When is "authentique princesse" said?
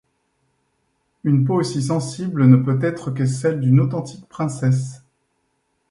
3.79-5.03